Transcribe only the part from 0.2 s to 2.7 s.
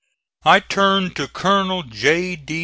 I turned to Colonel J. D.